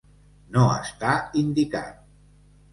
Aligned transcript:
No 0.55 0.63
està 0.77 1.13
indicat. 1.45 2.05